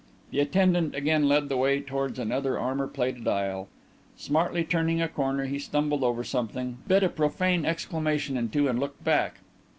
[0.31, 3.67] The attendant again led the way towards another armour plated aisle.
[4.17, 8.79] Smartly turning a corner, he stumbled over something, bit a profane exclamation in two, and
[8.79, 9.41] looked back.